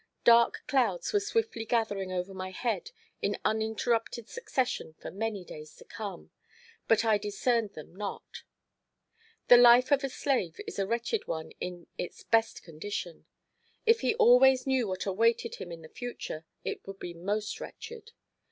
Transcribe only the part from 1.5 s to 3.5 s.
gathering over my head in